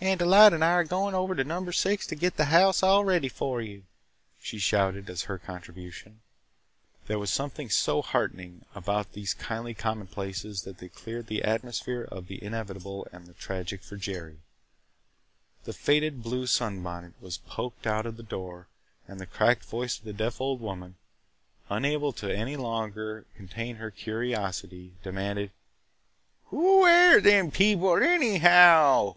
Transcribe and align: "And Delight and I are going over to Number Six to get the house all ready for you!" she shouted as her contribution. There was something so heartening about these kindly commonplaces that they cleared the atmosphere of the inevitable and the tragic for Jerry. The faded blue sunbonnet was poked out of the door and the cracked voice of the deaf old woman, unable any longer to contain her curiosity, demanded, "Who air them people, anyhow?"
"And 0.00 0.16
Delight 0.16 0.52
and 0.52 0.64
I 0.64 0.74
are 0.74 0.84
going 0.84 1.16
over 1.16 1.34
to 1.34 1.42
Number 1.42 1.72
Six 1.72 2.06
to 2.06 2.14
get 2.14 2.36
the 2.36 2.44
house 2.46 2.84
all 2.84 3.04
ready 3.04 3.28
for 3.28 3.60
you!" 3.60 3.82
she 4.40 4.60
shouted 4.60 5.10
as 5.10 5.22
her 5.22 5.38
contribution. 5.40 6.20
There 7.08 7.18
was 7.18 7.30
something 7.30 7.68
so 7.68 8.00
heartening 8.02 8.64
about 8.76 9.14
these 9.14 9.34
kindly 9.34 9.74
commonplaces 9.74 10.62
that 10.62 10.78
they 10.78 10.88
cleared 10.88 11.26
the 11.26 11.42
atmosphere 11.42 12.02
of 12.12 12.28
the 12.28 12.40
inevitable 12.44 13.08
and 13.10 13.26
the 13.26 13.34
tragic 13.34 13.82
for 13.82 13.96
Jerry. 13.96 14.38
The 15.64 15.72
faded 15.72 16.22
blue 16.22 16.46
sunbonnet 16.46 17.14
was 17.20 17.38
poked 17.38 17.84
out 17.84 18.06
of 18.06 18.16
the 18.16 18.22
door 18.22 18.68
and 19.08 19.18
the 19.18 19.26
cracked 19.26 19.64
voice 19.64 19.98
of 19.98 20.04
the 20.04 20.12
deaf 20.12 20.40
old 20.40 20.60
woman, 20.60 20.94
unable 21.68 22.14
any 22.22 22.56
longer 22.56 23.22
to 23.22 23.26
contain 23.36 23.76
her 23.76 23.90
curiosity, 23.90 24.94
demanded, 25.02 25.50
"Who 26.46 26.86
air 26.86 27.20
them 27.20 27.50
people, 27.50 27.96
anyhow?" 28.00 29.16